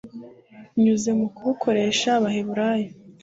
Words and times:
binyuze 0.73 1.09
mu 1.19 1.27
kubukoresha 1.35 2.09
abaheburayo 2.17 2.89